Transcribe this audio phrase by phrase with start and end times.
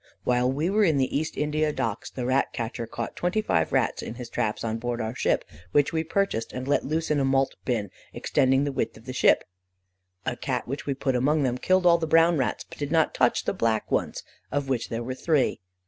[0.23, 4.01] While we were in the East India Docks, the rat catcher caught twenty five rats
[4.01, 7.23] in his traps on board our ship, which we purchased and let loose in a
[7.23, 9.43] malt bin extending the width of the ship.
[10.25, 13.13] A Cat which we put among them killed all the brown rats, but did not
[13.13, 15.59] touch the black ones, of which there were three.